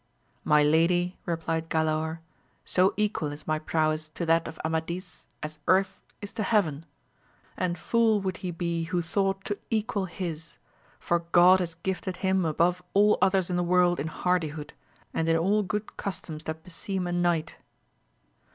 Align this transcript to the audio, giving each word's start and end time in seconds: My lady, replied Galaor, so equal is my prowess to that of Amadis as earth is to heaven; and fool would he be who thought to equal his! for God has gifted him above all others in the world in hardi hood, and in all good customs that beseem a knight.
My 0.43 0.63
lady, 0.63 1.19
replied 1.27 1.69
Galaor, 1.69 2.21
so 2.65 2.95
equal 2.97 3.31
is 3.31 3.45
my 3.45 3.59
prowess 3.59 4.09
to 4.15 4.25
that 4.25 4.47
of 4.47 4.57
Amadis 4.65 5.27
as 5.43 5.59
earth 5.67 6.01
is 6.23 6.33
to 6.33 6.41
heaven; 6.41 6.87
and 7.55 7.77
fool 7.77 8.19
would 8.19 8.37
he 8.37 8.49
be 8.49 8.85
who 8.85 9.03
thought 9.03 9.45
to 9.45 9.59
equal 9.69 10.05
his! 10.05 10.57
for 10.97 11.19
God 11.31 11.59
has 11.59 11.75
gifted 11.75 12.17
him 12.25 12.45
above 12.45 12.81
all 12.95 13.19
others 13.21 13.51
in 13.51 13.57
the 13.57 13.63
world 13.63 13.99
in 13.99 14.07
hardi 14.07 14.47
hood, 14.47 14.73
and 15.13 15.29
in 15.29 15.37
all 15.37 15.61
good 15.61 15.97
customs 15.97 16.45
that 16.45 16.63
beseem 16.63 17.05
a 17.05 17.11
knight. 17.11 17.57